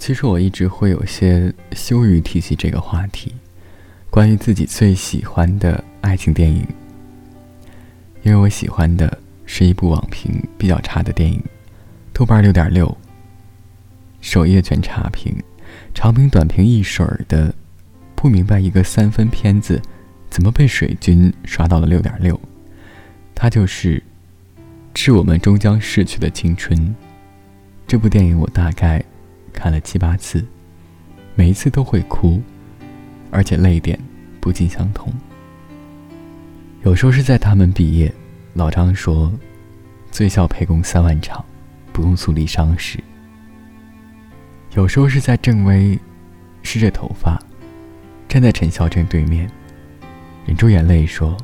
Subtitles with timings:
[0.00, 3.34] 其实我一直会有些羞于提起这个话题，
[4.08, 6.66] 关于自己最喜欢的爱情电影，
[8.22, 11.38] 因为我喜欢的是一部网评比较差的电影，
[12.14, 12.96] 豆瓣六点六，
[14.22, 15.36] 首页全差评，
[15.94, 17.54] 长评短评一水儿的，
[18.16, 19.80] 不明白一个三分片子
[20.30, 22.40] 怎么被水军刷到了六点六，
[23.34, 23.98] 它就是
[24.94, 26.78] 《致我们终将逝去的青春》
[27.86, 29.04] 这部电影，我大概。
[29.60, 30.42] 看了七八次，
[31.34, 32.40] 每一次都会哭，
[33.30, 34.00] 而且泪点
[34.40, 35.12] 不尽相同。
[36.82, 38.10] 有时候是在他们毕业，
[38.54, 39.30] 老张说
[40.10, 41.44] “醉笑陪公三万场，
[41.92, 42.96] 不用诉离殇时”；
[44.74, 45.98] 有时候是在郑薇
[46.62, 47.38] 湿着头发，
[48.30, 49.46] 站在陈孝正对面，
[50.46, 51.36] 忍住眼泪说：“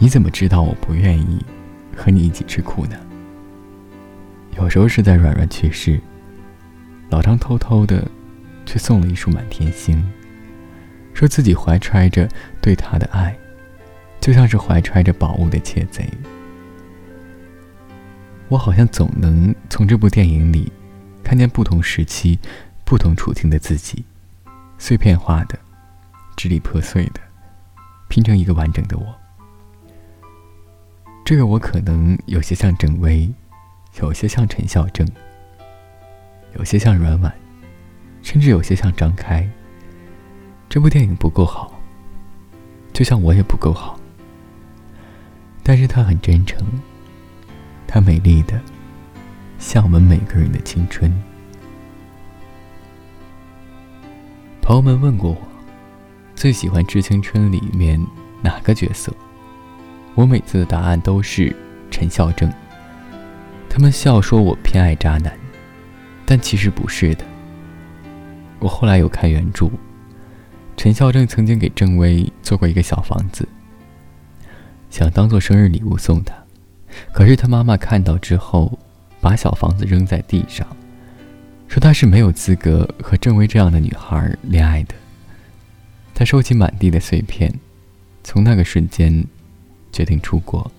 [0.00, 1.44] 你怎么知道我不愿意
[1.94, 2.96] 和你一起吃苦呢？”
[4.56, 6.00] 有时候是在软软去世。
[7.10, 8.06] 老张偷偷的，
[8.66, 10.04] 却送了一束满天星，
[11.14, 12.28] 说自己怀揣着
[12.60, 13.36] 对他的爱，
[14.20, 16.08] 就像是怀揣着宝物的窃贼。
[18.48, 20.72] 我好像总能从这部电影里，
[21.22, 22.38] 看见不同时期、
[22.84, 24.04] 不同处境的自己，
[24.78, 25.58] 碎片化的、
[26.36, 27.20] 支离破碎的，
[28.08, 29.14] 拼成一个完整的我。
[31.24, 33.30] 这个我可能有些像郑薇，
[34.00, 35.06] 有些像陈孝正。
[36.58, 37.32] 有些像软婉，
[38.20, 39.48] 甚至有些像张开。
[40.68, 41.80] 这部电影不够好，
[42.92, 43.98] 就像我也不够好。
[45.62, 46.66] 但是它很真诚，
[47.86, 48.60] 它美丽的，
[49.58, 51.10] 像我们每个人的青春。
[54.60, 55.38] 朋友们问过我，
[56.34, 58.04] 最喜欢《致青春》里面
[58.42, 59.12] 哪个角色？
[60.16, 61.54] 我每次的答案都是
[61.88, 62.52] 陈孝正。
[63.70, 65.32] 他们笑说我偏爱渣男。
[66.30, 67.24] 但其实不是的。
[68.58, 69.70] 我后来有看原著，
[70.76, 73.48] 陈孝正曾经给郑薇做过一个小房子，
[74.90, 76.34] 想当做生日礼物送她，
[77.14, 78.78] 可是他妈妈看到之后，
[79.22, 80.66] 把小房子扔在地上，
[81.66, 84.94] 说他是没有资格和郑薇这样的女孩恋爱的。
[86.14, 87.50] 他收起满地的碎片，
[88.22, 89.24] 从那个瞬间，
[89.90, 90.70] 决定出国。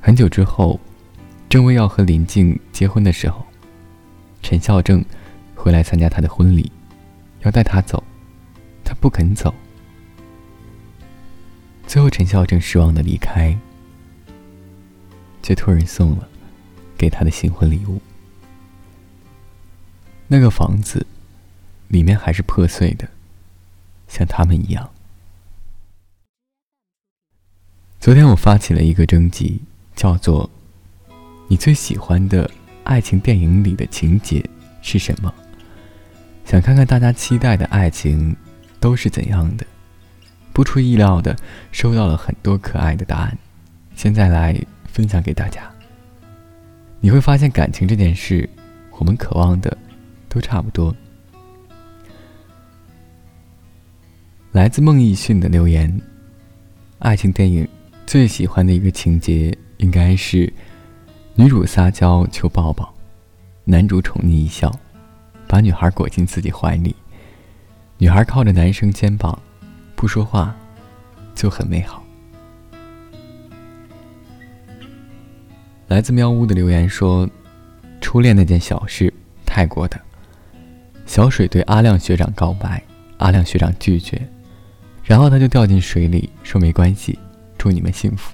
[0.00, 0.80] 很久之后，
[1.48, 3.46] 郑薇要和林静结婚的时候。
[4.44, 5.02] 陈孝正
[5.54, 6.70] 回来参加他的婚礼，
[7.40, 8.04] 要带他走，
[8.84, 9.52] 他不肯走。
[11.86, 13.58] 最后，陈孝正失望的离开，
[15.42, 16.28] 却托人送了
[16.98, 17.98] 给他的新婚礼物。
[20.28, 21.06] 那个房子
[21.88, 23.08] 里面还是破碎的，
[24.08, 24.90] 像他们一样。
[27.98, 29.62] 昨天我发起了一个征集，
[29.96, 30.50] 叫做
[31.48, 32.50] “你最喜欢的”。
[32.84, 34.44] 爱情电影里的情节
[34.82, 35.32] 是什么？
[36.44, 38.36] 想看看大家期待的爱情
[38.78, 39.66] 都是怎样的。
[40.52, 41.34] 不出意料的，
[41.72, 43.36] 收到了很多可爱的答案，
[43.96, 44.54] 现在来
[44.86, 45.62] 分享给大家。
[47.00, 48.48] 你会发现，感情这件事，
[48.92, 49.76] 我们渴望的
[50.28, 50.94] 都差不多。
[54.52, 56.00] 来自孟奕迅的留言：
[56.98, 57.66] 爱情电影
[58.06, 60.52] 最喜欢的一个情节，应该是。
[61.36, 62.94] 女主撒娇求抱抱，
[63.64, 64.72] 男主宠溺一笑，
[65.48, 66.94] 把女孩裹进自己怀里。
[67.98, 69.36] 女孩靠着男生肩膀，
[69.96, 70.54] 不说话，
[71.34, 72.04] 就很美好。
[75.88, 77.28] 来自喵屋的留言说
[78.00, 79.12] ：“初恋那件小事，
[79.44, 80.00] 泰国的。
[81.04, 82.80] 小水对阿亮学长告白，
[83.16, 84.24] 阿亮学长拒绝，
[85.02, 87.18] 然后他就掉进水里，说没关系，
[87.58, 88.33] 祝你们幸福。”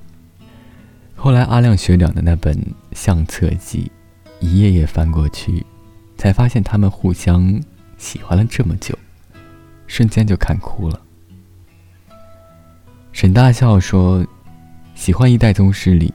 [1.23, 2.59] 后来，阿亮学长的那本
[2.93, 3.93] 相册集，
[4.41, 5.63] 一页页翻过去，
[6.17, 7.61] 才发现他们互相
[7.99, 8.99] 喜欢了这么久，
[9.87, 10.99] 瞬间就看哭了。
[13.13, 14.27] 沈大笑说
[14.97, 16.11] ：“喜欢《一代宗师》里，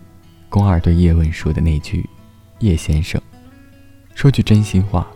[0.49, 2.03] 宫二对叶问说的那句
[2.57, 3.21] ：‘叶先生，
[4.15, 5.07] 说句真心话，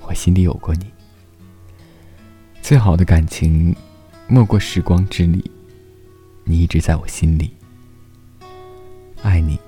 [0.00, 0.86] 我心里有过你。
[2.60, 3.72] 最好的感情，
[4.26, 5.48] 莫过时光之里，
[6.42, 7.48] 你一直在我心里。’”
[9.22, 9.58] 爱你，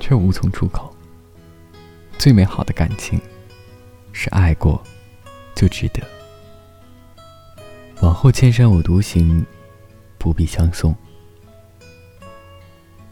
[0.00, 0.90] 却无从出口。
[2.18, 3.20] 最美好的感情，
[4.12, 4.82] 是爱过
[5.54, 6.02] 就值得。
[8.00, 9.44] 往后千山我独行，
[10.16, 10.94] 不必相送。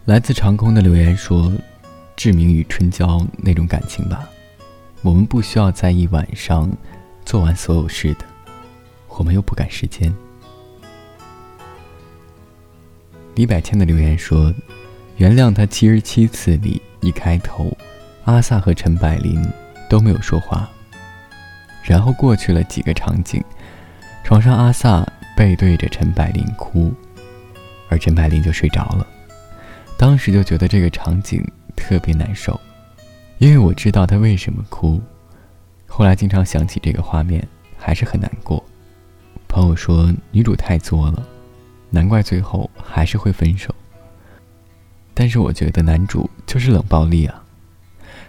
[0.06, 1.52] 来自长空的留言说
[2.16, 4.26] ：“志明与春娇那种感情吧，
[5.02, 6.74] 我们不需要在一晚上
[7.24, 8.24] 做完所有事的，
[9.08, 10.12] 我们又不赶时间。”
[13.34, 14.50] 李百千的留言说。
[15.22, 17.70] 原谅他七十七次里，一开头，
[18.24, 19.40] 阿萨和陈柏霖
[19.88, 20.68] 都没有说话。
[21.84, 23.40] 然后过去了几个场景，
[24.24, 26.92] 床上阿萨背对着陈柏霖哭，
[27.88, 29.06] 而陈柏霖就睡着了。
[29.96, 31.40] 当时就觉得这个场景
[31.76, 32.60] 特别难受，
[33.38, 35.00] 因为我知道他为什么哭。
[35.86, 37.46] 后来经常想起这个画面，
[37.78, 38.60] 还是很难过。
[39.46, 41.24] 朋友说女主太作了，
[41.90, 43.72] 难怪最后还是会分手。
[45.14, 47.42] 但是我觉得男主就是冷暴力啊，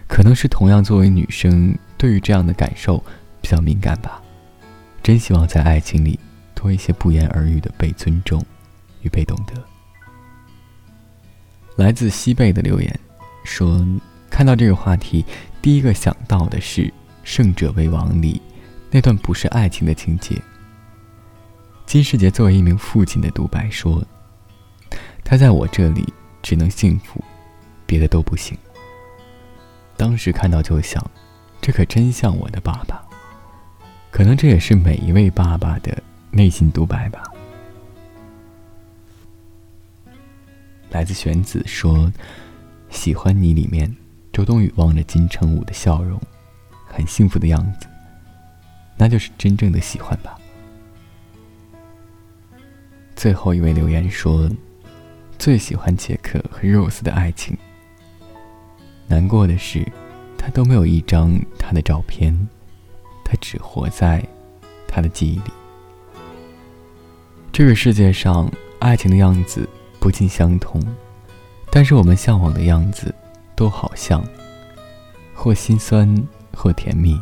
[0.06, 3.02] 可能是同样作为女生，对于这样的感受。
[3.44, 4.22] 比较敏感吧，
[5.02, 6.18] 真希望在爱情里
[6.54, 8.42] 多一些不言而喻的被尊重
[9.02, 9.52] 与被懂得。
[11.76, 13.00] 来自西贝的留言
[13.44, 13.86] 说
[14.30, 15.22] ：“看到这个话题，
[15.60, 16.82] 第一个想到的是
[17.22, 18.40] 《胜者为王》里
[18.90, 20.40] 那段不是爱情的情节。
[21.84, 24.02] 金世杰作为一名父亲的独白说
[25.22, 26.10] ：‘他在我这里
[26.44, 27.24] 只能幸福，
[27.86, 28.56] 别的都不行。’
[29.96, 31.02] 当时看到就想，
[31.60, 33.02] 这可真像我的爸爸。”
[34.12, 36.00] 可能这也是每一位爸爸的
[36.30, 37.24] 内心独白吧。
[40.90, 42.12] 来自玄子说
[42.90, 43.92] ：“喜欢你里面，
[44.32, 46.20] 周冬雨望着金城武的笑容，
[46.86, 47.88] 很幸福的样子，
[48.96, 50.38] 那就是真正的喜欢吧。”
[53.16, 54.48] 最后一位留言说
[55.44, 57.54] ：“最喜欢杰克和 Rose 的爱情。
[59.06, 59.86] 难过的是，
[60.38, 62.34] 他都没有一张他的照片。”
[63.22, 64.26] 他只活在
[64.88, 65.52] 他的记忆里。
[67.52, 69.68] 这个世界上，爱情的样子
[70.00, 70.80] 不尽相同，
[71.70, 73.14] 但是我们向往的样子
[73.54, 74.24] 都好像，
[75.34, 77.20] 或心酸，或甜蜜。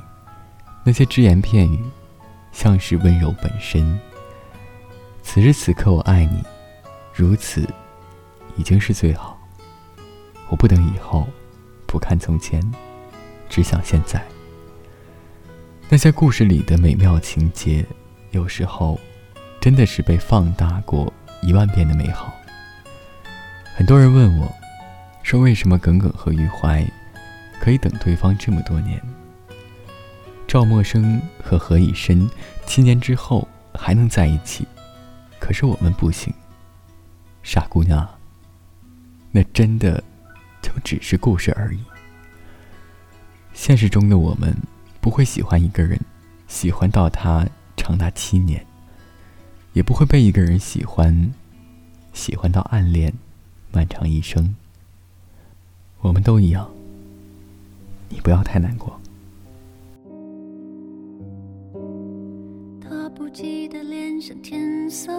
[0.84, 1.80] 那些只言片语，
[2.52, 3.98] 像是温柔本身。
[5.24, 6.40] 此时此刻，我爱你，
[7.12, 7.68] 如此，
[8.56, 9.38] 已经是最好。
[10.48, 11.26] 我不等以后，
[11.86, 12.60] 不看从前，
[13.48, 14.22] 只想现在。
[15.88, 17.84] 那些故事里的美妙情节，
[18.30, 18.98] 有时候
[19.60, 21.12] 真的是被放大过
[21.42, 22.32] 一万遍的美好。
[23.74, 24.50] 很多人问我，
[25.22, 26.86] 说为什么耿耿和余淮
[27.60, 29.00] 可以等对方这么多年？
[30.46, 32.28] 赵默笙和何以琛
[32.66, 34.66] 七年之后还能在一起，
[35.38, 36.32] 可是我们不行。
[37.42, 38.06] 傻姑娘，
[39.32, 40.04] 那真的
[40.62, 41.78] 就只是故事而已。
[43.52, 44.54] 现实中的我们。
[45.02, 45.98] 不会喜欢一个人，
[46.46, 47.44] 喜欢到他
[47.76, 48.60] 长达七年；
[49.72, 51.34] 也不会被一个人喜欢，
[52.12, 53.12] 喜欢到暗恋，
[53.72, 54.54] 漫长一生。
[56.02, 56.70] 我们都一样，
[58.08, 58.96] 你不要太难过。
[62.80, 65.12] 他不记得脸上天色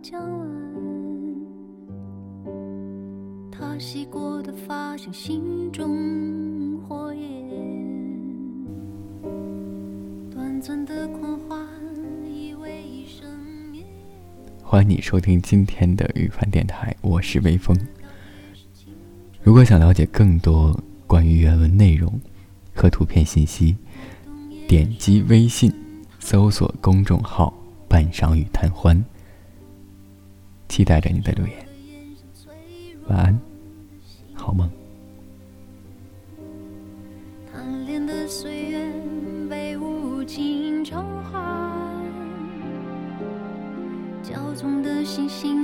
[0.00, 0.73] 将晚，
[3.78, 7.24] 洗过的发像心中火焰。
[14.62, 17.76] 欢迎你收听今天的雨帆电台，我是微风。
[19.42, 22.20] 如果想了解更多关于原文内容
[22.74, 23.76] 和图片信息，
[24.66, 25.72] 点击微信
[26.18, 27.52] 搜索公众号
[27.86, 29.04] “半晌雨谈欢”，
[30.68, 31.56] 期待着你的留言。
[33.08, 33.38] 晚安，
[34.44, 34.68] 好梦。
[44.54, 45.63] 中的星星